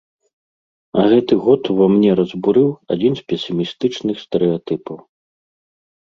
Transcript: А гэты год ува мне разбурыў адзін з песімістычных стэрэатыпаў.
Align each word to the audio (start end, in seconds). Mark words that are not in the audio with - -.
А 0.99 1.01
гэты 1.11 1.33
год 1.47 1.61
ува 1.73 1.87
мне 1.95 2.11
разбурыў 2.19 2.67
адзін 2.95 3.13
з 3.19 3.25
песімістычных 3.33 4.15
стэрэатыпаў. 4.23 4.97